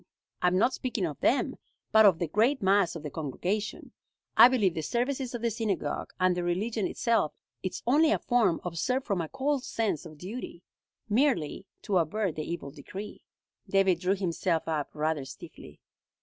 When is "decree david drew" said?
12.71-14.15